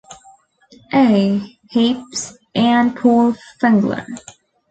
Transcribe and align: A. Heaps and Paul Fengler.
A. 0.93 1.57
Heaps 1.69 2.35
and 2.55 2.95
Paul 2.95 3.35
Fengler. 3.61 4.03